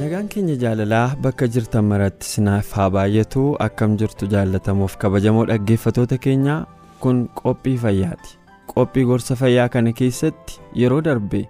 [0.00, 3.42] Nagaan keenya jaalalaa bakka jirtan maratti sinaaf haa baay'atu.
[3.66, 6.66] Akkam jirtu jaallatamuuf kabajamoo dhaggeeffatoota keenyaa
[7.02, 8.30] kun qophii fayyaati.
[8.74, 11.42] Qophii gorsa fayyaa kana keessatti yeroo darbe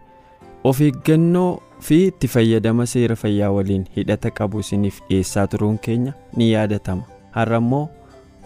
[0.64, 6.51] of eeggannoo fi itti fayyadama seera fayyaa waliin hidhata qabu isiniif dhiyeessaa turuun keenya ni
[6.53, 7.03] yaadatama.
[7.36, 7.89] Har'a immoo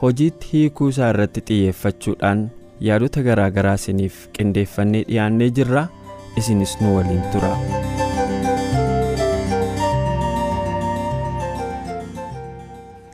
[0.02, 2.48] hojiitti hiikuu isaa irratti xiyyeeffachuudhaan
[2.88, 5.86] yaadota garaa garaa isiniif qindeeffannee dhiyaannee jirra.
[6.42, 7.52] Isinis nu waliin tura.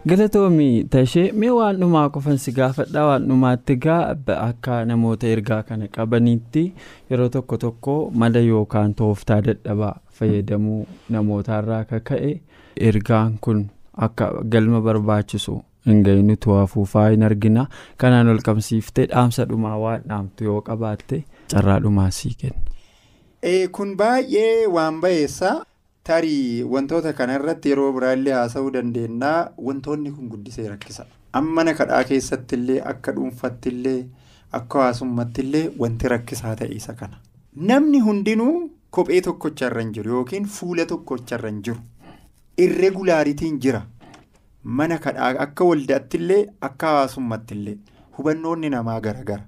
[0.08, 3.06] galatoomii tashee mee waan dhumaa qofan si gaafadhaa?
[3.08, 6.62] Waan dhumaatti gaa akka namoota ergaa kana qabaniitti
[7.10, 10.80] yeroo tokko tokko mala yookaan tooftaa dadhabaa fayyadamuu
[11.16, 12.32] namootaarraa akka ka'e
[12.90, 13.60] ergaan kun
[14.08, 17.66] akka galma barbaachisu hin ga'inutu hafuufaa hin argina
[18.04, 22.60] kanaan ol qabsiiftee dhaamsa dhumaa waan dhaamtu yoo qabaatte carraa dhumaa sii kenna.
[23.78, 25.52] kun baay'ee waan ba'eessa.
[26.08, 31.04] tarii wantoota kanarratti yeroo biraallee haasa'uu dandeenyaa wantoonni kun guddisee rakkisa
[31.56, 33.98] mana kadhaa keessatti illee akka dhuunfatti illee
[34.58, 37.16] akka hawaasummaatti illee wanti rakkisaa ta'e isa kana
[37.72, 38.54] namni hundinuu
[38.98, 41.80] kophee tokkocharra hin jiru yookiin fuula tokkocharra hin jiru
[42.66, 43.82] irregulaaritiin jira
[44.64, 47.78] mana kadhaa akka waldaatti illee akka hawaasummaatti illee
[48.18, 49.46] hubannoonni namaa garagara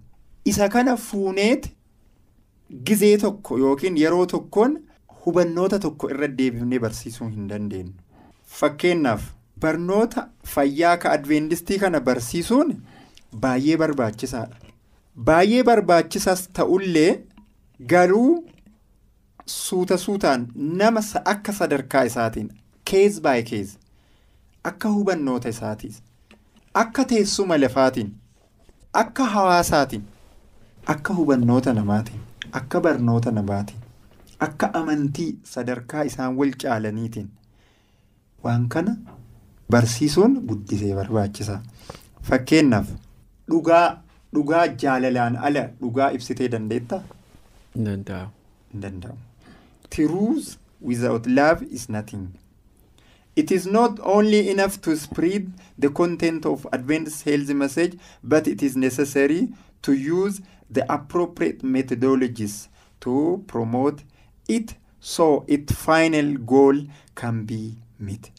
[0.53, 1.69] isa kana fuuneet
[2.84, 4.78] gizee tokko yookiin yeroo tokkoon.
[5.25, 7.93] hubannoota tokko irra deebifnee barsiisuu hin dandeenyu
[8.61, 9.27] fakkeenyaaf
[9.65, 10.25] barnoota
[10.55, 12.72] fayyaa ka adventistii kana barsiisuun
[13.45, 14.56] baay'ee barbaachisaadha
[15.28, 17.12] baay'ee barbaachisaas ta'ullee
[17.93, 18.33] garuu
[19.59, 20.49] suuta suutaan
[20.81, 21.01] nama
[21.34, 22.51] akka sadarkaa isaatiin
[22.91, 23.72] keez baay keez
[24.71, 25.95] akka hubannoota isaatiin
[26.83, 28.11] akka teessuma lafaatiin
[29.03, 30.05] akka hawaasaatiin
[30.95, 32.21] akka hubannoota namaatiin
[32.53, 33.78] akka barnoota namaatiin.
[34.41, 37.31] akka amantii sadarkaa isaan wal caalaniitiin
[38.45, 38.97] waan kana
[39.71, 41.61] barsiisuun guddisee barbaachisa
[42.31, 42.89] fakkeenyaaf
[43.51, 43.87] dhugaa
[44.34, 47.03] dhugaa jaalalaan ala dhugaa ibsitee dandeettaa?
[47.84, 48.31] danda'amu.
[48.83, 49.19] danda'amu.
[49.97, 50.56] truth
[50.91, 52.27] without love is nothing.
[53.34, 58.62] It is not only enough to spread the content of Adventist health message, but it
[58.62, 59.48] is necessary
[59.82, 62.69] to use the appropriate methodologies
[63.00, 64.04] to promote
[64.48, 66.76] it so its final goal
[67.15, 68.31] can be met.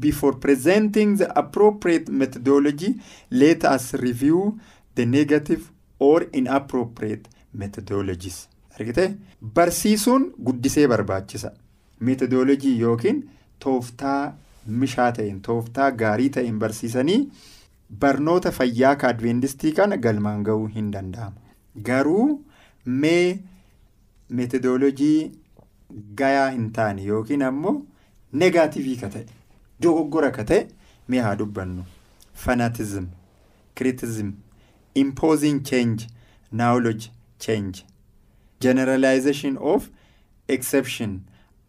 [0.00, 2.94] Before presenting the appropriate methodology,
[3.30, 4.58] let us review
[4.94, 8.48] the negative or inappropriate methodologies.
[8.78, 11.52] Argitee barsiisuun guddisee barbaachisa.
[12.00, 13.28] Methodologii yookiin
[13.64, 14.20] tooftaa
[14.82, 17.18] mishaa ta'een tooftaa gaarii ta'een barsiisanii
[18.04, 21.40] barnoota fayyaa ka adventistii kana galmaan ga'uu hin danda'ama.
[21.88, 22.44] Garuu
[22.86, 23.40] mee
[24.40, 25.32] metodolojii
[26.20, 27.74] gayaa hin taane yookiin ammoo
[28.44, 29.24] negaativii ka ta'e
[29.86, 30.60] dogoggora ka ta'e
[31.14, 31.84] mee haa dubbannu
[32.44, 33.08] fanatizim
[33.80, 34.30] kiritizim
[35.02, 36.06] imposing change
[36.50, 37.10] knowledge
[37.46, 37.84] change
[38.66, 39.88] generalization of
[40.56, 41.20] exception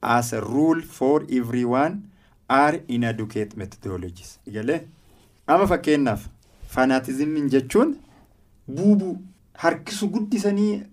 [0.04, 2.02] as a rule for everyone
[2.50, 4.40] are inadequate methodologies.
[4.48, 4.82] Galee
[5.48, 6.28] amma fakkeenyaaf
[6.76, 7.96] fanatizimiin jechuun
[8.68, 9.18] buubuu
[9.54, 10.84] harkisu guddisanii.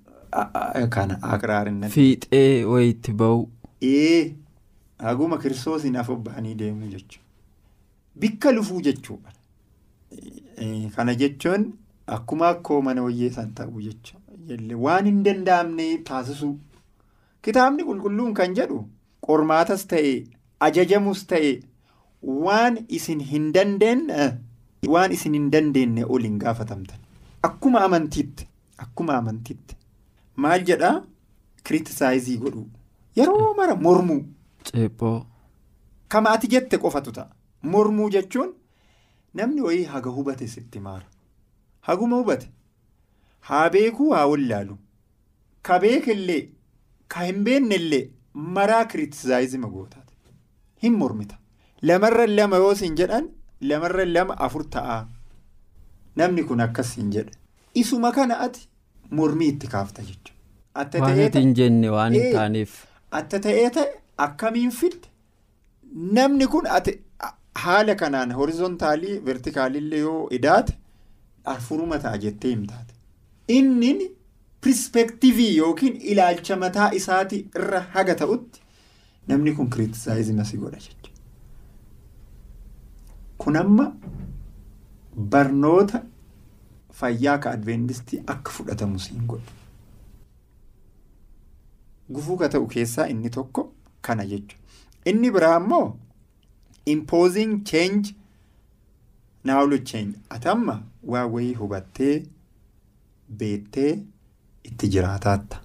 [0.90, 1.88] Kana akraarinna.
[1.88, 3.48] Fiixee wayitti ba'u.
[3.82, 4.34] Ee
[4.98, 7.24] haguma kiristoosiin afobbaanii deemuu jechuudha.
[8.20, 9.32] Bikka lufuu jechuudha.
[10.96, 11.72] Kana jechuun
[12.06, 14.76] akkuma akkoo mana wayyeessan ta'uu jechuudha.
[14.86, 16.56] Waan hin danda'amne taasisuu.
[17.42, 18.84] Kitaabni qulqulluun kan jedhu
[19.30, 20.12] qormaatas ta'e
[20.68, 21.52] ajajamus ta'e
[22.46, 24.28] waan isin hin dandeenye
[24.94, 26.98] waan isin hin dandeenye ol hin gaafatamtan.
[27.48, 28.46] Akkuma amantiitti.
[28.84, 29.76] Akkuma amantiitti.
[30.36, 30.94] Maal jedhaa
[31.64, 32.66] kiritisaayizii godhuu
[33.16, 34.22] yeroo mara mormuu.
[34.70, 35.26] Ceephoo.
[36.08, 37.30] Kama ati jette qofatu ta'a.
[37.72, 38.52] Mormuu jechuun
[39.40, 41.06] namni wayii haga hubate sitti maara.
[41.88, 42.48] Haguma hubate
[43.48, 44.76] haa beekuu haa wallaalu
[45.68, 46.42] ka beekillee
[47.14, 48.02] ka hin beeknellee
[48.34, 50.14] maraa kiritisaayiziima gootaati
[50.82, 51.36] hin mormita
[51.90, 53.28] lamarra lama yoo siin jedhan
[53.72, 55.00] lamarra lama afur ta'aa
[56.22, 57.32] namni kun akkas hin jedhe
[57.84, 58.68] isuma kana ati
[59.18, 60.36] mormii itti kaafta jechuudha.
[63.18, 63.86] Atta ta'ee ta'e
[64.26, 65.08] akkamiin fidde
[66.18, 66.92] namni kun ati
[67.64, 70.76] haala kanaan horizontaalii vertikaalillee yoo idaate
[71.54, 72.94] afuruma ta'a jettee himtaate.
[73.48, 74.10] Inni
[74.60, 78.60] pirispektiivii yookiin ilaalcha mataa isaatii irra haga ta'utti
[79.28, 81.08] namni kun kiritisaayiziima si godha jechuudha.
[83.38, 83.86] Kun amma
[85.34, 86.02] barnoota
[87.00, 89.52] fayyaa ka adventistii akka fudhatamu siin godha.
[92.12, 93.72] Gufuu ka ta'u keessaa inni tokko
[94.02, 94.56] kana jechuudha.
[95.06, 95.96] Inni biraa immoo
[96.86, 98.14] imposing change
[99.44, 102.14] knowledge change atamma waa wayii hubattee
[103.42, 103.92] beettee
[104.64, 105.60] itti jiraataatta.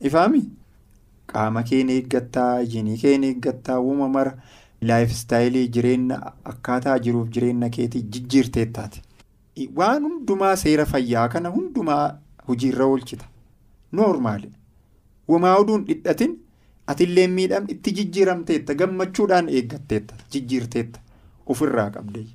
[0.00, 0.42] Ifaami
[1.32, 4.32] qaama keen eeggattaa ijinii keen eeggattaa uuma mara
[4.90, 6.18] laayifstaayilii jireenya
[6.52, 9.02] akkaataa jiruuf jireenya keetii jijjiirteettaati.
[9.76, 12.18] Waan hundumaa seera fayyaa kana hundumaa
[12.48, 13.24] hojiirra oolchita.
[13.92, 14.50] Noormaali.
[15.28, 16.34] Wamaa oduun dhidhatin
[16.92, 21.00] atillee miidham itti jijjiiramteetta gammachuudhaan eeggatteetta jijjiirteetta
[21.54, 22.26] ofirraa qabde.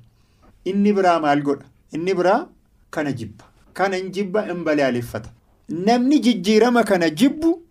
[0.64, 1.66] Inni biraa maal godha?
[1.92, 2.40] Inni biraa
[2.90, 3.44] kana jibba.
[3.72, 5.30] Kana hin jibba hin balaaleffata.
[5.72, 7.62] Namni jijjiirama kana jibbu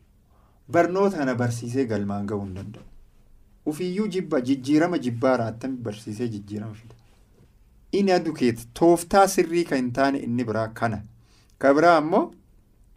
[0.67, 2.83] barnoota kana barsiisee galmaan gahuu hin danda'u.
[3.65, 6.95] Ufiyyuu jibba jijjiirama jibbaa attami barsiisee jijjiirama fida.
[7.91, 11.01] Inni adukeet tooftaa sirrii kan hin taane inni biraa kana.
[11.59, 12.23] Ka biraa ammoo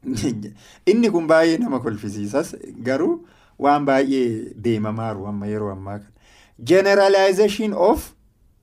[0.94, 2.54] inni kun baay'ee nama kolfisiisas
[2.88, 3.12] garuu
[3.58, 6.10] waan baay'ee deemamaaru amma yeroo ammaa kana.
[6.72, 8.08] Generalization of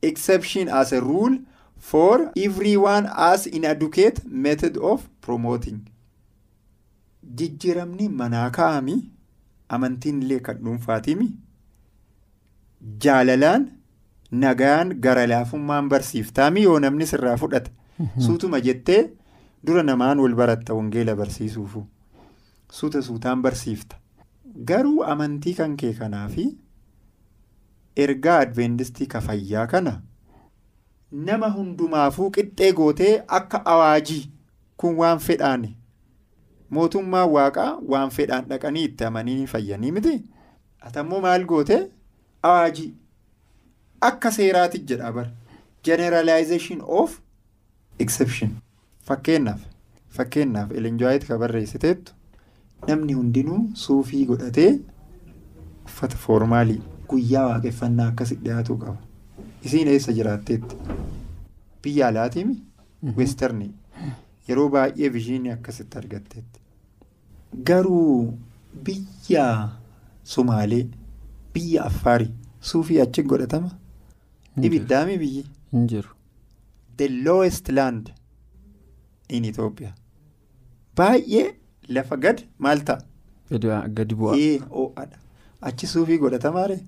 [0.01, 1.38] exception as a rule
[1.77, 5.81] for everyone as inadequate method of promoting.
[7.23, 8.95] Jijjiiramni manaa kaa'ami
[9.69, 11.27] amantiin illee kan dhuunfaatimi
[13.06, 13.68] jaalalaan
[14.31, 17.71] nagaan gara laafummaan barsiiftaami yoo namni sirraa fudhata.
[18.19, 19.01] Suutuma jettee
[19.68, 21.85] dura namaan wal baratta wangeela barsiisuufu.
[22.71, 23.95] Suuta suutaan barsiifta.
[24.65, 26.45] Garuu amantii kan kee kanaa fi
[27.95, 30.01] ergaa adventistii ka fayyaa kana
[31.12, 34.24] nama hundumaafuu qixxee gootee akka awaajii
[34.77, 35.75] kun waan fedhaani
[36.77, 40.13] mootummaan waaqaa waan fedhaan dhaqanii itti amanii fayyanii miti.
[40.88, 41.77] Atammoo maal goote?
[42.44, 42.94] Awaajii
[44.09, 45.27] akka seeraati jedha bar
[45.89, 47.19] generalization of
[48.00, 48.56] exception.
[49.07, 49.62] Fakkeenyaaf
[50.18, 52.13] fakkeenyaaf elenjo'aayit ka barreessiteettu
[52.88, 54.71] namni hundinuu suufii godhatee
[55.85, 56.81] uffata foormaalii
[57.13, 58.97] guyyaa waaqeffannaa akkasitti dhiyaatuu qaba.
[59.65, 60.75] Isiin eessa jiraatteetti
[61.83, 62.56] biyya alaatiimi
[63.17, 63.71] westernii
[64.50, 66.61] yeroo baay'ee vishiinii akkasitti argatteetti
[67.53, 68.33] garuu
[68.86, 69.69] biyya
[70.24, 70.88] sumaalee
[71.53, 72.31] biyya affaarii
[72.62, 73.71] suufii achi godhatama?
[74.62, 75.45] Ibiddaami biyyi?
[75.71, 76.09] Hin jiru.
[76.98, 78.12] the lowest land
[79.30, 79.94] in Ethiopia
[80.98, 81.56] baay'ee
[81.88, 83.01] lafa gad maal ta'a?
[83.51, 84.36] Gadi- Gadi bu'a.
[84.38, 85.17] ee ho'adha
[85.62, 86.79] achi suufii godhatamaare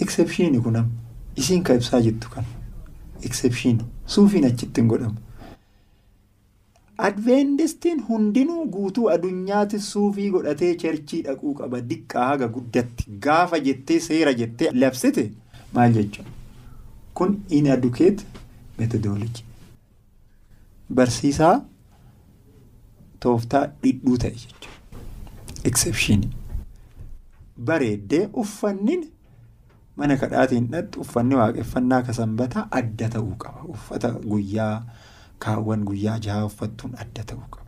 [0.00, 0.90] exception kunam
[1.36, 2.44] isiin ka ibsaa jettu kan
[3.22, 3.80] exception.
[4.06, 5.16] Suufiin achitti hin godhamu
[6.98, 11.80] adventistiin hundinuu guutuu addunyaatti suufii godhatee cherchii dhaquu qaba.
[11.90, 15.24] Diqqaa haga guddatti gaafa jettee seera jettee labsite
[15.74, 16.30] maal jechuudha
[17.14, 18.24] kun inadequate
[18.78, 19.42] methodology.
[20.94, 21.54] Barsiisaa
[23.20, 24.74] tooftaa dhidhuu ta'e jechuudha
[25.64, 26.20] exception.
[27.68, 29.04] Bareeddee uffannin
[29.96, 33.64] mana kadhaatiin dhattu uffanni waaqeffannaa ka sanbataa adda ta'uu qaba.
[33.74, 34.74] Uffata guyyaa
[35.44, 37.64] kaawwan guyyaa jahaa uffattuun adda ta'uu qaba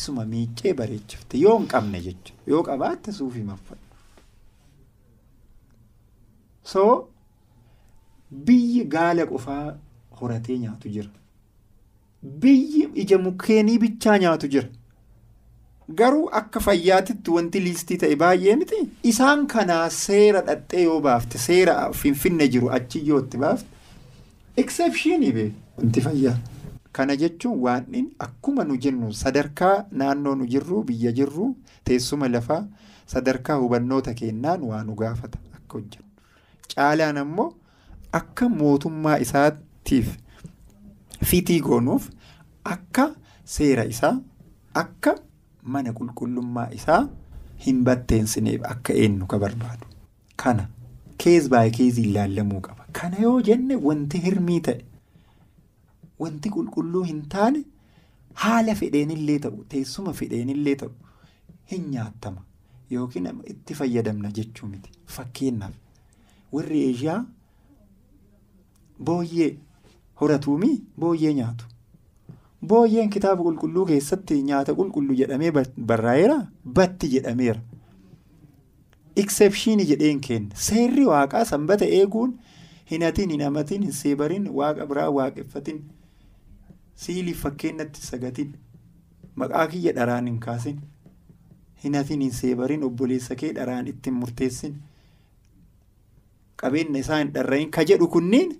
[0.00, 3.80] isuma miiccee bareechifte yoo hin qabne jechuudha yoo qabaatte suufii maffadhu
[6.74, 6.92] soo
[8.50, 9.64] biyyi gaala qofaa
[10.20, 11.10] horatee nyaatu jira
[12.44, 14.68] biyyi ija mukkeenii bichaa nyaatu jira
[16.00, 18.78] garuu akka fayyaatitti wanti liistii ta'e baay'ee miti
[19.12, 23.68] isaan kanaa seera dhaxxee yoo baafte seera finfinne jiru achi yoo itti baafte
[24.62, 26.36] exceptionii bee wanti fayyaa
[26.92, 27.84] kana jechuun waan
[28.26, 31.46] akkuma nu jennu sadarkaa naannoo nu jirru biyya jirru
[31.84, 32.64] teessuma lafaa
[33.12, 36.08] sadarkaa hubannoota kennaan waa nu gaafata akka hojjennu.
[36.74, 37.48] Caalaan ammoo
[38.18, 40.12] akka mootummaa isaatiif
[41.30, 42.08] fitii goonuuf
[42.74, 43.08] akka
[43.56, 44.14] seera isaa
[44.84, 45.14] akka
[45.62, 47.02] mana qulqullummaa isaa
[47.66, 49.86] hin batteensineef akka eenyu ka barbaadu.
[50.36, 50.68] Kana
[51.24, 52.86] kees baay'ee keezii ilaallamuu qaba.
[52.92, 54.80] Kana yoo jenne wanti hirmii ta'e
[56.22, 57.62] wanti qulqulluu hin taane
[58.44, 60.92] haala fedheenillee ta'u teessuma fedheenillee ta'u
[61.72, 62.42] hin nyaattama.
[62.90, 64.90] Yookiin itti fayyadamna jechuu miti.
[65.16, 65.74] Fakkeenyaaf
[66.52, 67.20] warri eeshiyaa
[69.04, 69.50] booyyee
[70.20, 71.64] horatuumii booyyee nyaatu.
[72.66, 75.50] Booyyeen kitaaba qulqulluu keessatti nyaata qulqulluu jedhamee
[75.92, 76.36] barraa'eera?
[76.74, 77.60] Batti jedhameera.
[79.16, 82.30] Exceptionii jedheen kenna seerri waaqaa sanbata eeguun
[82.90, 85.82] hin hatiin hin hamatiin hin seebarin waaqa biraa waaqeffatin
[86.96, 88.54] siiliif fakkeenyatti sagatin
[89.36, 90.80] maqaa kiyya dharaan hin kaasin
[91.84, 94.74] hin hatiin hin seebarin obboleessa kee dharaan ittiin murteessin
[96.62, 98.52] qabeenya isaa hin dharrayin ka jedhu kunniin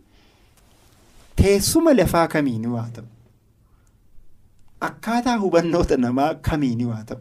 [1.36, 3.06] teessuma lafaa kamiini waa ta'u.
[4.80, 7.20] Akkaataa hubannoota namaa kamiini waa ta'u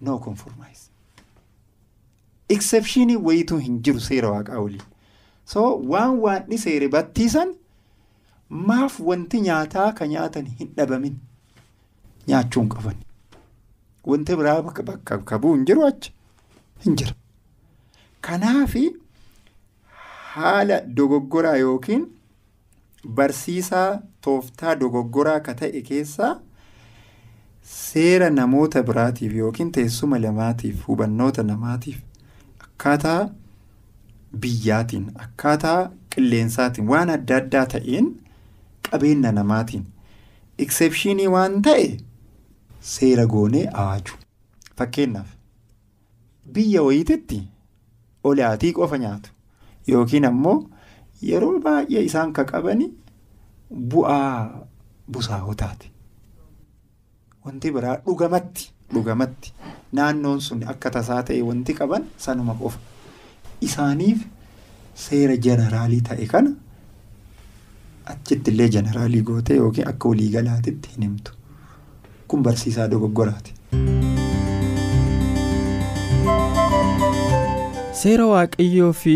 [0.00, 0.88] no conformize.
[2.48, 4.82] Exceptionii wayituu hin jiru seera waaqaa waliin.
[5.44, 7.54] So waan waanni seere battiisan
[8.50, 11.16] maaf wanti nyaataa ka nyaatan hin dhabamin
[12.28, 12.96] nyaachuu hin qaban.
[14.12, 16.12] Wanti biraa bakka qabuu hin jiru achi
[16.84, 17.14] hin jira.
[18.20, 18.84] Kanaafi
[20.34, 22.06] haala dogoggoraa yookiin.
[23.20, 26.30] Barsiisaa tooftaa dogoggoraa ka ta'e keessaa
[27.72, 31.98] seera namoota biraatiif yookiin teessuma lamaatiif hubannoota namaatiif
[32.64, 33.28] akkaataa
[34.44, 35.78] biyyaatiin akkaataa
[36.14, 38.08] qilleensaatiin waan adda addaa ta'een
[38.90, 39.84] qabeenya namaatiin
[40.64, 41.88] exceptionii waan ta'e
[42.92, 44.14] seera goonee awaaju
[44.78, 45.30] fakkeenyaaf
[46.54, 47.40] biyya wayiititti
[48.24, 49.30] olaatii qofa nyaatu
[49.88, 50.58] yookiin ammoo.
[51.22, 52.86] Yeroo baay'ee isaan ka qabani
[53.92, 54.66] bu'aa
[55.12, 55.88] busaawotaati.
[57.44, 59.52] Wanti biraa dhugamatti dhugamatti
[59.92, 62.78] naannoon sun akka tasaa ta'e wanti qaban sanuma qofa.
[63.68, 64.26] Isaaniif
[65.06, 66.50] seera jeneraalii ta'e kana
[68.14, 71.32] achitti illee jeneraalii gootee yookiin akka waliigalaatitti hin himtu.
[72.28, 73.52] Kun barsiisaa dogoggoraati.
[78.00, 79.14] Seera waaqayyoo fi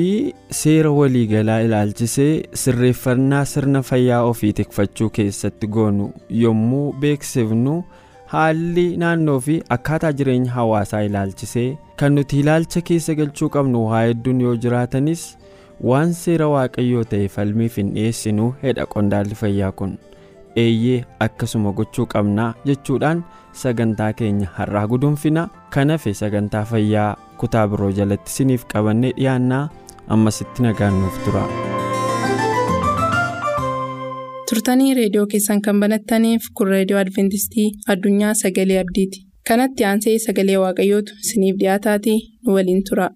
[0.58, 2.30] seera waliigalaa ilaalchisee
[2.60, 6.06] sirreeffannaa sirna fayyaa ofii tikfachuu keessatti goonu
[6.44, 7.74] yommuu beeksifnu
[8.32, 11.68] haalli naannoo fi akkaataa jireenya hawaasaa ilaalchisee
[12.02, 15.24] kan nuti ilaalcha keessa galchuu qabnu waa hedduun yoo jiraatanis
[15.88, 19.92] waan seera waaqayyoo ta'e falmiif hin dhiyeessinu hedha qondaalli fayyaa kun
[20.62, 23.22] eeyyee akkasuma gochuu qabnaa jechuudhaan
[23.62, 25.46] sagantaa keenya har'aa guduunfina
[25.76, 27.08] kan hafe sagantaa fayyaa
[27.42, 29.64] kutaa biroo jalatti siniif qabannee dhiyaannaa
[30.16, 31.44] ammasitti nagaan nuuf tura.
[34.50, 41.12] turtanii reediyoo keessan kan banattaniif kun reediyoo adventistii addunyaa sagalee abdiiti kanatti aansee sagalee waaqayyootu
[41.24, 43.10] isiniif dhiyaataatii nu waliin tura.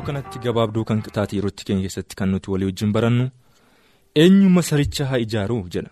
[0.00, 3.24] Yeroo kanatti gabaabduu kan taate yerootti keenya keessatti kan nuti walii wajjin barannu
[4.22, 5.56] eenyu masaricha haa ijaaru?
[5.72, 5.90] jedha.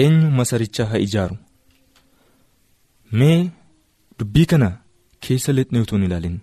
[0.00, 1.36] Eenyu masaricha haa ijaaru?
[3.18, 3.50] Mee
[4.18, 4.68] dubbii kana
[5.20, 6.38] keessa lixnee utuu hin ilaalin.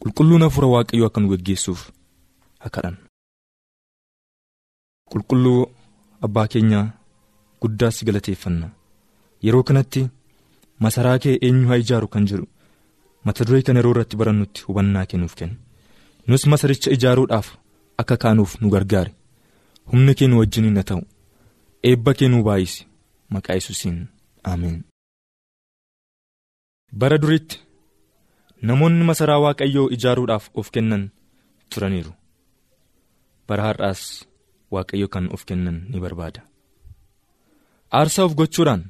[0.00, 1.80] Qulqulluun hafuura waaqayyoo akka nu geggeessuuf
[2.62, 3.00] haa kadhannu.
[5.10, 5.60] qulqulluu
[6.26, 6.86] abbaa keenyaa
[7.62, 8.68] guddaas galateeffanna.
[9.46, 10.04] Yeroo kanatti
[10.86, 12.08] masaraa kee eenyu haa ijaaru?
[12.14, 12.46] kan jedhu.
[13.24, 15.56] Mata duree kana yeroo irratti barannutti hubannaa kennuuf kennu
[16.30, 17.48] nus masaricha ijaaruudhaaf
[18.00, 19.12] akka kaanuuf nu gargaare.
[19.90, 21.02] Humna kee nu wajjiniin haa ta'u
[21.88, 22.86] eebba kee nu baay'isi.
[23.32, 23.98] Maqaa yesuusiin
[24.52, 24.78] ameen.
[27.00, 27.56] bara duritti
[28.68, 31.02] namoonni masaraa waaqayyoo ijaaruudhaaf of kennan
[31.70, 32.12] turaniiru.
[33.48, 34.00] Bara har'aas
[34.74, 36.40] waaqayyo kan of kennan ni barbaada.
[37.98, 38.82] Aarsaa of gochuudhaan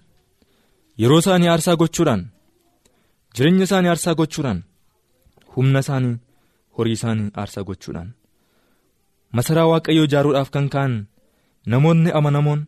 [1.03, 2.23] yeroo isaanii aarsaa gochuudhaan
[3.35, 4.61] jireenya isaanii aarsaa gochuudhaan
[5.55, 6.17] humna isaanii
[6.77, 8.11] horii isaanii aarsaa gochuudhaan.
[9.37, 10.95] Masaraa waaqayyoo ijaaruudhaaf kan ka'an
[11.73, 12.61] namoonni amanamoon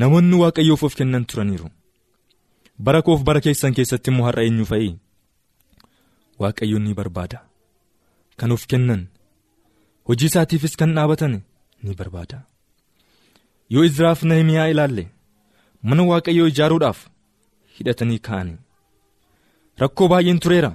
[0.00, 1.68] namoonni waaqayyoof of kennan turaniiru.
[2.84, 4.90] Bara koof bara keessan keessatti immoo har'a eenyu fa'i
[6.42, 7.38] waaqayyoon ni barbaada.
[8.38, 9.02] Kan of kennan
[10.08, 11.34] hojii isaatiifis kan dhaabatan
[11.82, 12.38] ni barbaada.
[13.70, 15.04] Yoo izraaf nahimiyaa ilaalle
[15.82, 16.98] mana waaqayyoo ijaaruudhaaf
[17.78, 18.58] hidhatanii ka'anii
[19.82, 20.70] rakkoo baay'een tureera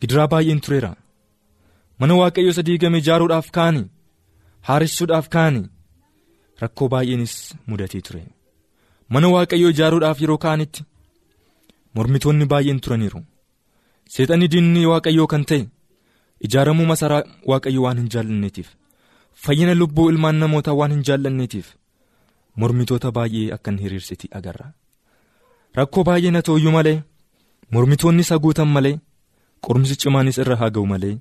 [0.00, 0.92] gidiraa baay'een tureera.
[1.98, 3.86] Mana waaqayyoo isa diigame ijaaruudhaaf ka'anii?
[4.68, 5.66] Haaressuudhaaf ka'anii?
[6.62, 7.34] Rakkoo baay'eenis
[7.66, 8.22] mudatee ture.
[9.12, 10.82] Mana waaqayyoo ijaaruudhaaf yeroo ka'anitti?
[11.94, 13.20] Mormitoonni baay'een turaniiru.
[14.12, 15.62] Seexanni diinni waaqayyoo kan ta'e
[16.48, 18.68] ijaaramuu masaraa waaqayyoo waan hin jaallanneetiif.
[19.44, 21.66] Fayyina lubbuu ilmaan namootaa waan hin jaallanneetiif.
[22.56, 24.66] Mormitoota baay'ee akka hin hiriirsiti agarra.
[25.78, 26.96] Rakkoo baay'een haa ta'uyyuu malee
[27.76, 28.96] mormitoonni isa guutan malee
[29.66, 31.16] qorumsi cimaanis irra haa ga'u malee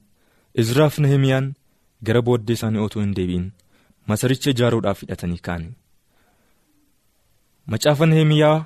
[0.64, 1.48] izraaf nahimiyaan
[2.08, 3.46] gara booddee isaanii otoo hin deebi'in
[4.12, 5.70] masaricha ijaaruudhaaf hidhatanii ka'ani.
[7.72, 8.58] macaafa nahimiyaa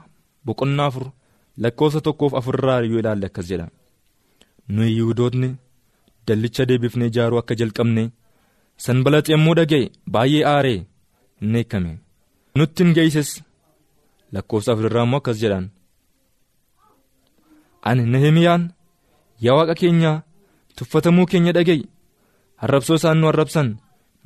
[0.45, 1.05] boqonnaa afur
[1.63, 3.67] lakkoofsa tokkoof afurraa yoo ilaalle akkas jedha
[4.75, 5.49] nuyi yihudootni
[6.27, 8.03] dallicha deebifnee ijaaruu akka jalqabne
[8.85, 9.81] sanbalaaxi yommuu dhaga'e
[10.15, 10.79] baay'ee aaree
[11.41, 11.91] hin eekame
[12.61, 13.29] nutti hin geesses
[14.37, 15.67] lakkoofsa afurirraa immoo akkas jedhaan
[17.89, 18.63] ani nahimiyaan
[19.45, 20.11] yaa waaqa keenya
[20.77, 21.81] tuffatamuu keenya dhaga'i
[22.63, 23.69] arrabsoo isaan nu arrabsan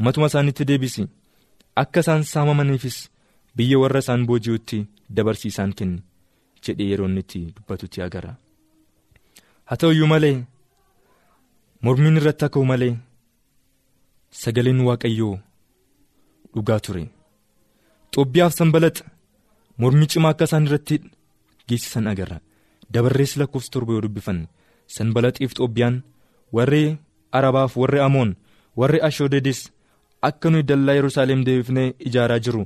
[0.03, 1.03] matuma isaaniitti deebisi.
[1.81, 2.97] Akka isaan saamamaniifis
[3.55, 4.77] biyya warra isaan booji'utti
[5.15, 6.01] dabarsiisaan kenni
[6.63, 8.33] jedhee yeroo inni itti dubbatutti agarra.
[9.67, 10.35] Haa ta'u iyyuu malee
[11.83, 12.93] mormiin irratti akka malee
[14.41, 15.35] sagaleen waaqayyoo
[16.53, 17.03] dhugaa ture.
[18.13, 19.05] Xoobbiyaaf sanbalaxa
[19.81, 20.95] mormii cimaa akka isaan irratti
[21.67, 22.37] geessisan agarra.
[22.93, 24.45] Dabarreessi lakkoofsa torba yoo dubbifanne
[24.95, 25.95] sanbalaxiif xoobbiyaan
[26.55, 26.97] warri
[27.37, 28.35] arabaaf warri amoon
[28.79, 29.59] warri ashoodedis
[30.29, 32.63] akka nuyi dallaa yerusaalem deebifnee ijaaraa jiru.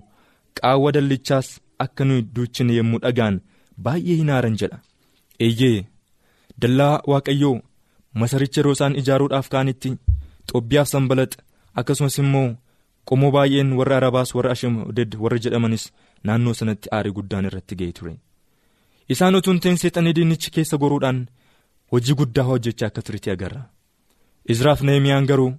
[0.57, 1.47] Qaawwa dallichaas
[1.79, 3.41] akka nuyi duuchine yommuu dhagaan
[3.83, 4.79] baay'ee hin aaran jedha.
[5.39, 5.85] Eeyyee
[6.61, 7.59] dallaa waaqayyoo
[8.13, 9.89] masaricha yeroo isaan ijaaruudhaaf ka'anitti
[10.51, 11.39] xoobbiyaaf sanbalaxa
[11.79, 12.47] akkasumas immoo
[13.09, 15.83] qomoo baay'een warra arabaas warra ashooded warra jedhamanis
[16.23, 18.13] naannoo sanatti aarii guddaan irratti ga'e ture.
[19.13, 21.19] Isaan utuu hin ta'in seexanii diinichi keessa goruudhaan
[21.91, 23.62] hojii guddaa hojjechaa akka turetti agarra.
[24.53, 25.51] Izraaf nahimiyaan garuu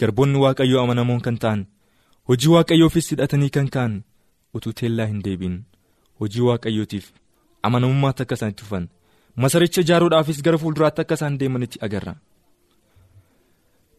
[0.00, 1.66] garboonni waaqayyoo amanamoon kan ta'an
[2.28, 3.94] hojii waaqayyoofiis hidhatanii kan ka'an
[4.54, 5.56] utuu teellaa hin deebiin.
[6.20, 7.06] Hojii waaqayyootiif
[7.62, 8.88] amanamummaatti akka isaan itti fufan
[9.42, 12.14] masaricha ijaaruudhaafis gara fuulduraatti akka isaan deemanitti agarra.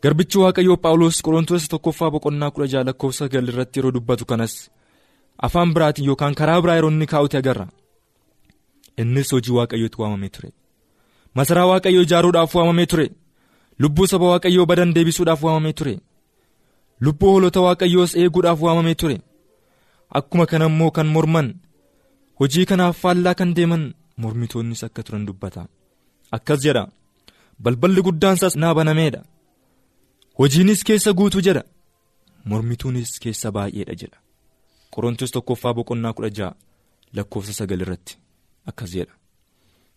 [0.03, 4.53] garbichi waaqayyoo phaawulos qorontoota tokkoffaa boqonnaa kudha sagal irratti yeroo dubbatu kanas
[5.47, 7.65] afaan biraatiin yookaan karaa biraa yeroo inni kaa'uti agarra.
[9.01, 10.49] Innis hojii waaqayyootti waamamee ture
[11.35, 13.07] masaraa waaqayyoo ijaaruudhaaf waamamee ture.
[13.79, 15.93] Lubbuu saba waaqayyoo badan deebisuudhaaf waamamee ture.
[17.03, 19.17] Lubbuu hoolota waaqayyoos eeguudhaaf waamamee ture.
[20.17, 21.47] Akkuma kana immoo kan morman
[22.39, 23.83] hojii kanaaf faallaa kan deeman
[24.17, 25.61] mormitoonnis akka turan dubbata.
[26.35, 26.83] Akkas jedha
[27.63, 29.21] balballi guddaansaas naa banameedha
[30.39, 31.63] hojiinis keessa guutuu jedha
[32.49, 34.17] mormituunis keessa baay'eedha jedha.
[34.93, 36.55] Qorontos tokkoffaa boqonnaa kudha ja'a
[37.15, 38.13] lakkoofsa sagal irratti.
[38.69, 39.13] Akkas jedha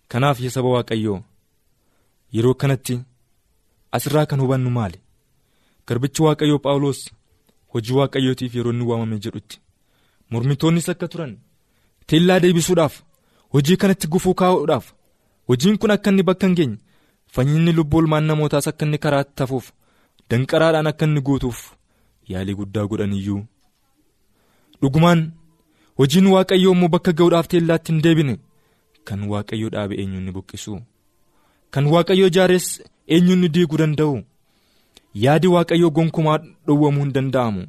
[0.08, 1.20] kanaaf yaa saba waaqayyoo
[2.34, 3.00] yeroo kanatti
[3.92, 4.98] asirraa kan hubannu maali?
[5.86, 7.00] Garbichi waaqayyoo phaawulos
[7.74, 9.60] hojii waaqayyootiif yeroo inni waamame jedhutti.
[10.30, 11.32] Mormitoonnis akka turan
[12.06, 12.94] teellaa deebisuudhaaf
[13.54, 14.86] hojii kanatti gufuu kaa'uudhaaf
[15.48, 16.78] hojiin kun akka inni bakka hin geenye
[17.34, 19.66] fanyinni lubbuu ilmaan namootaas akka inni karaatti tafuuf
[20.30, 21.58] danqaraadhaan akka inni guutuuf
[22.32, 23.42] yaalii guddaa godhan iyyuu.
[24.82, 25.20] Dhugumaan
[25.98, 28.34] hojiin waaqayyoo immoo bakka ga'uudhaaf teellaatti hin deebine
[29.08, 30.74] kan waaqayyoo dhaabe eenyuun buqqisu
[31.76, 32.66] kan waaqayyoo ijaares
[33.16, 34.14] eenyuun diiguu danda'u
[35.24, 37.62] yaadi waaqayyoo gonkumaa dhowwamuu hin danda'amu.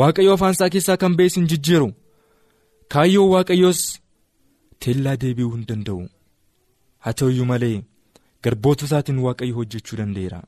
[0.00, 1.88] Waaqayyoo afaan isaa keessaa kan ba'es hin jijjiiru.
[2.92, 3.80] Kaayyoo waaqayyoos
[4.84, 6.02] teellaa deebi'uu hin danda'u.
[7.04, 7.78] Haa ta'u iyyuu malee
[8.44, 10.40] garboota isaatiin waaqayyo hojjechuu danda'eera.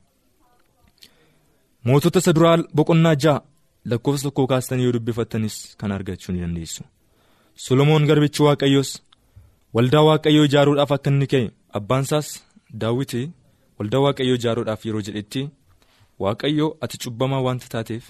[1.86, 3.42] mootota isa duraa boqonnaa ja'a
[3.90, 6.82] lakkoofsa tokkoo kaastanii yoo dubbifattanis kan argachuu ni dandeessu.
[7.64, 8.90] Solomoon garbichi waaqayyoos
[9.76, 11.46] waldaa waaqayyoo ijaaruudhaaf akka inni ka'e
[11.78, 12.28] abbaan isaas
[12.82, 13.22] daawwiti
[13.78, 15.42] waldaa waaqayyoo ijaaruudhaaf yeroo jedhetti
[16.24, 18.04] waaqayyoo ati cubbamaa wanta taateef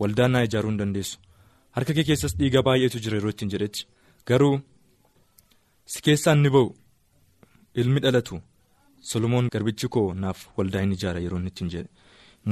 [0.00, 1.16] waldaa naa ijaaruu hin dandeessu.
[1.74, 3.86] Harka kee keessas dhiiga baay'eetu jira yeroo ittiin jedhetti.
[4.28, 4.56] Garuu
[5.92, 6.68] si keessaa inni ba'u
[7.80, 8.40] ilmi dhalatu
[9.10, 11.90] solomoon garbichi koo naaf waldaa hin ijaara yeroo inni ittiin jedhe.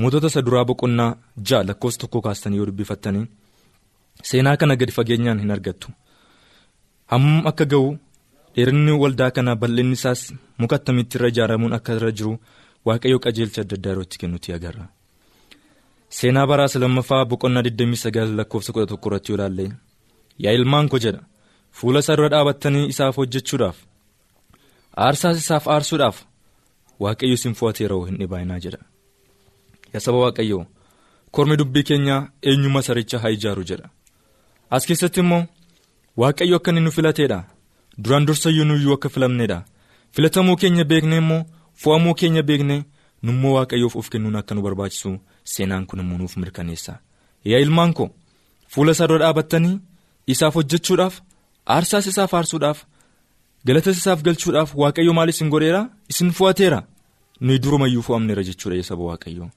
[0.00, 1.10] mootota isa duraa boqonnaa
[1.48, 3.26] ja'a lakkoofsa tokko kaastanii yoo dubbifattanii
[4.28, 5.88] seenaa kana gadi fageenyaan hin argattu.
[7.12, 7.88] Hammam akka ga'u
[8.54, 10.20] dheerinni waldaa kana bal'inni isaas
[10.60, 12.32] muka attamitti irra ijaaramuun akka irra jiru
[12.86, 14.84] waaqayyoo qajeelcha adda addaa yerootti kennutti agarra.
[16.16, 19.66] Seenaa baraasa lammaffaa boqonnaa 29 lakkoofsa 11 irratti yoo ilaalle
[20.44, 21.22] yaa ilmaan koo jedha
[21.78, 23.78] fuula isaa dura dhaabattanii isaaf hojjechuudhaaf
[25.04, 26.16] aarsaas isaaf aarsuudhaaf
[27.04, 28.80] waaqayyo isin fo'ateeroo hin dhibaayinaa jedha.
[29.92, 30.64] yaa saba waaqayyoo
[31.34, 33.86] kormi dubbii keenyaa eenyu masaricha haa ijaaru jedha.
[34.74, 35.42] As keessatti immoo
[36.22, 37.38] waaqayyo akka inni nu filateedha
[38.02, 39.58] duraan dursayyuu nuyyuu akka filamneedha
[40.14, 41.42] filatamuu keenya beekne immoo
[41.82, 42.76] fo'amuu keenya beekne
[43.26, 45.10] nummoo waaqayyoof of kennuun akka nu barbaachisu
[45.52, 46.92] seenaan kun immoo nuuf mirkaneessa
[47.50, 48.08] yaa ilmaan koo
[48.72, 49.76] fuula isaa dura dhaabattanii
[50.32, 51.14] isaaf hojjechuudhaaf
[51.74, 52.78] aarsaas isaaf aarsuudhaaf
[53.66, 55.82] galatas isaaf galchuudhaaf waaqayyo maal isin godheera
[56.12, 56.80] isin fo'ateera
[57.44, 59.48] nuyi durumayyuu fo'amneera jechuudha yaa saba waaqayyoo.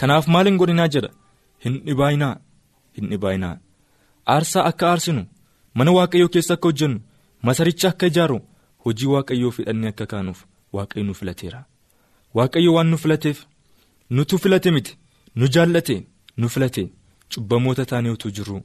[0.00, 1.10] kanaaf maal hin godhinaa jedha
[1.64, 2.34] hin dhibaayinaa
[2.96, 3.54] hin dhibaayinaa
[4.34, 5.22] aarsaa akka aarsinu
[5.78, 6.98] mana waaqayyoo keessa akka hojjennu
[7.42, 8.40] masaricha akka ijaaru
[8.84, 11.64] hojii waaqayyoo fidhannee akka kaanuuf waaqayyo nu filateera.
[12.34, 13.44] Waaqayyo waan nu filateef
[14.10, 14.98] nutu filate miti
[15.36, 16.88] nu jaallate nu filate.
[17.34, 18.62] Cubbamoota taanee utuu jirru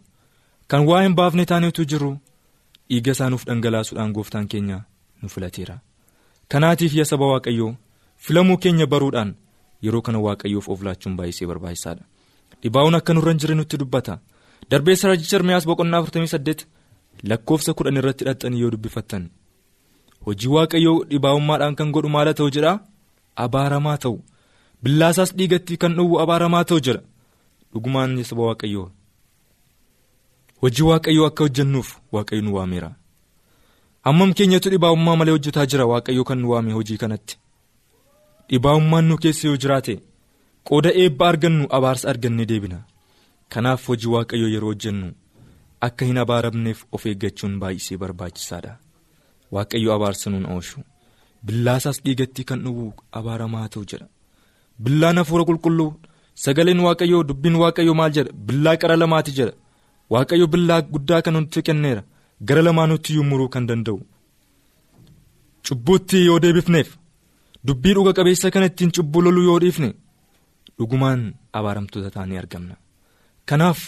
[0.67, 2.17] kan waa hin baafne taanee utuu jirru
[2.89, 4.83] dhiiga isaa nuuf dhangalaasuudhaan gooftaan keenya
[5.21, 5.79] nu filateera.
[6.47, 7.75] Kanaatiif yaa saba waaqayyoo
[8.17, 9.35] filamuu keenya baruudhaan
[9.83, 12.03] yeroo kana waaqayyoof of laachuun baay'isee barbaachisaadha.
[12.63, 14.19] Dhibaa'uun akka nurra hin jirre nutti dubbata.
[14.71, 16.65] Darbee rajicha Ermiyaas boqonnaa 48
[17.29, 19.23] lakkoofsa kudhan irratti hidhattanii yoo dubbifattan
[20.25, 22.73] hojii waaqayyoo dhibaa'ummaadhaan kan godhu maala ta'u jedha
[23.45, 24.17] abaaramaa ta'u.
[24.83, 27.01] Billaasaas dhiigatti kan dhowwu abaaramaa ta'u jedha
[27.73, 28.87] dhugumaan saba waaqayyoo.
[30.61, 32.89] Hojii waaqayyoo akka hojjennuuf waaqayyo nu waameera.
[34.05, 35.85] Hammam keenyatu dhibaa'ummaa malee hojjetaa jira?
[35.91, 37.37] Waaqayyoo kan nu waame hojii kanatti.
[38.49, 39.95] Dhibaa'ummaan nu keessa yoo jiraate
[40.67, 42.79] qooda eebba argannu abaarsa argannee deebina.
[43.49, 45.07] Kanaaf hojii waaqayyoo yeroo hojjennu
[45.87, 48.73] akka hin abaaramneef of eeggachuun baay'isee barbaachisaadha.
[49.55, 50.79] Waaqayyo abaarsa nuun oolchu
[51.45, 52.85] billaasaas dhiigatti kan dhowwu
[53.19, 54.07] abaaramaa ta'u jedha.
[54.83, 55.89] Billaan hafuura qulqulluu
[56.45, 58.31] sagaleen waaqayyoo dubbiin waaqayyoo maal jedha?
[58.47, 59.53] Billaa qara lamaati jedha.
[60.13, 62.03] Waaqayyo billaa guddaa kan nutti kenneera.
[62.47, 63.99] Gara lamaanutti muruu kan danda'u.
[65.67, 66.89] Cubbuutti yoo deebifneef
[67.67, 69.89] dubbii dhuga qabeessa kana ittiin cubbuu loluu yoo dhiifne
[70.77, 71.21] dhugumaan
[71.59, 72.75] abaaramtoota taanee argamna.
[73.49, 73.79] Kanaaf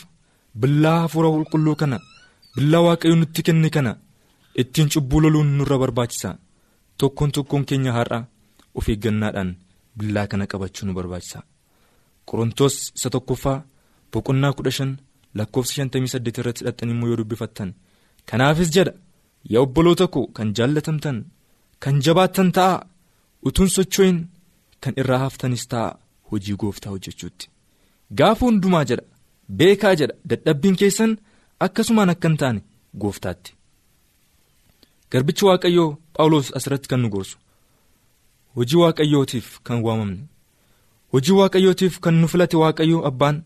[0.62, 1.98] billaa hafuura qulqulluu kana
[2.56, 3.92] billaa waaqayyo nutti kenne kana
[4.62, 6.30] ittiin cubbuu loluun nurra barbaachisa.
[7.00, 8.20] Tokkoon tokkoon keenya har'a
[8.78, 9.50] of eeggannaadhaan
[9.98, 11.40] billaa kana qabachuu nu barbaachisa.
[12.30, 13.58] Qorontoos isa tokkoffaa
[14.12, 14.92] boqonnaa kudha shan
[15.38, 17.70] lakkoofsa shantamii saddeet irratti hidhattanii immoo yoo dubbifattan.
[18.30, 18.94] Kanaafis jedha
[19.52, 21.18] yaa obboloota koo kan jaallatamtan
[21.84, 22.76] kan jabaattan ta'a
[23.48, 24.18] utuun socho'in
[24.84, 25.90] kan irraa haftanis ta'a
[26.32, 27.46] hojii gooftaa hojjechuutti.
[28.18, 29.04] Gaafa hundumaa jedha
[29.50, 30.14] beekaa jedha.
[30.30, 31.18] Dadhabbiin keessan
[31.60, 32.62] akkasumaan akka hin taane
[33.02, 33.54] gooftaatti.
[35.12, 37.38] Garbichi waaqayyoo phaawulos asirratti kan nu gorsu.
[38.56, 40.24] Hojii waaqayyootiif kan waamamne.
[41.14, 43.44] Hojii waaqayyootiif kan nu filate waaqayyoo abbaan.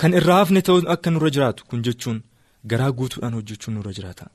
[0.00, 2.22] Kan irraa hafne ta'uu akka nurra jiraatu kun jechuun
[2.70, 4.26] garaa guutuudhaan hojjechuun nurra jiraata.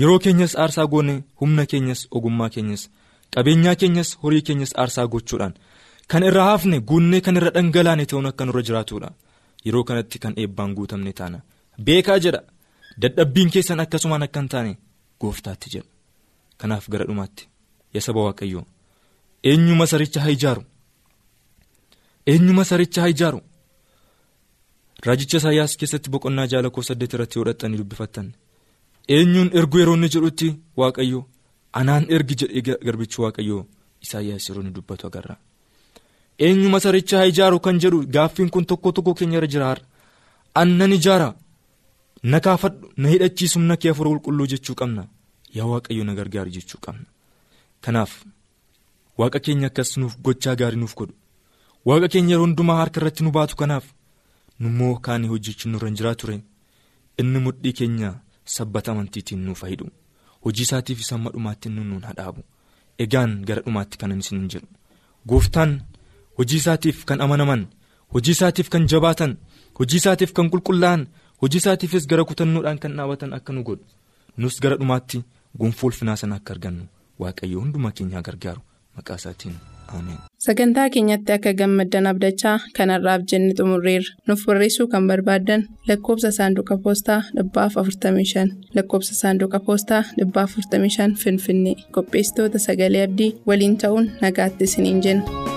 [0.00, 2.82] Yeroo keenyas aarsaa goone humna keenyas ogummaa keenyas
[3.34, 5.54] qabeenyaa keenyas horii keenyas aarsaa gochuudhaan.
[6.10, 9.10] Kan irraa hafne guunnee kan irra dhangalaane ta'uun akka nurra jiraatudha
[9.64, 11.40] yeroo kanatti kan eebbaan guutamne taana.
[11.84, 12.40] Beekaa jedha.
[13.02, 14.72] Dadhabbiin keessan akkasumaan akka hin taane
[15.20, 15.88] gooftaatti jedha
[16.58, 17.48] kanaaf gara dhumaatti.
[17.94, 18.64] Yaa saba waaqayyoo.
[19.50, 20.62] Eenyuma saricha haa ijaaru?
[22.26, 23.40] Eenyuma saricha haa ijaaru?
[25.06, 28.28] Raajicha isaayyaas keessatti boqonnaa ja'a lakkoofsa saddeet irratti yoo dhaxxanii dubbifattan.
[29.16, 30.48] Eenyuun ergu yeroo inni jedhutti
[30.80, 31.20] waaqayyo
[31.80, 33.62] anaan ergi jedhee garbichi waaqayyoo?
[34.04, 35.36] Isaayyaas yeroo inni dubbatu agarra
[36.38, 39.84] eenyuma saricha haa ijaaru kan jedhu gaaffiin kun tokko tokko keenya irra jira har'a
[40.54, 41.34] annan ijaara.
[42.22, 45.02] Na kaafadhu na hidhachiisu na kee hafuura qulqulluu jechuu qabna.
[45.56, 47.04] Yaa waaqayyo na gargaaru jechuu qabna.
[47.84, 48.12] Kanaaf
[49.18, 51.14] waaqa keenya akkas nuuf gochaa gaarii nuuf godhu.
[51.84, 53.84] Waaqa keenya yeroo hundumaa harka irratti nu baatu kanaaf
[54.58, 56.36] nummoo kaanii hojjechuun nurra hin jiraa ture
[57.20, 58.10] inni mudhii keenya
[58.56, 59.90] sabbata amantiitiin nuuf hidhu
[60.44, 62.42] hojii isaatiif isa amma dhumaatti inni nuun
[63.04, 64.68] egaan gara dhumaatti kanan isin jedhu.
[65.28, 65.72] Gooftaan
[66.38, 67.62] hojii isaatiif kan amanaman
[68.14, 69.36] hojii isaatiif kan jabaatan
[69.78, 71.06] hojii isaatiif kan qulqullaa'an
[71.42, 73.84] hojii isaatiifis gara kutannoodhaan kan dhaabatan akka nu godhu
[74.36, 75.24] nus gara dhumaatti
[75.58, 76.84] gonfoo ulfinaa sana akka argannu
[77.22, 78.60] waaqayyo hundumaa keenya gargaaru
[78.96, 79.54] maqaa isaatiin.
[80.46, 84.14] Sagantaa keenyatti akka gammaddan abdachaa kanarraaf jenne xumurreerra.
[84.28, 91.74] Nuuf barreessuu kan barbaaddan lakkoofsa saanduqa poostaa dhibbaaf 45 lakkoofsa saanduqa poostaa dhibbaaf 45 Finfinnee
[91.94, 95.53] qopheessitoota sagalee abdii waliin ta'uun nagaatti isiniin jenna.